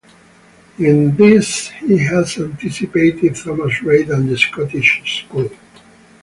[0.79, 5.47] In this he has anticipated Thomas Reid and the Scottish school.